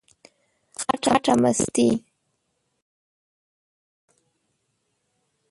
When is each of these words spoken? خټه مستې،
خټه 0.81 1.33
مستې، 1.41 1.87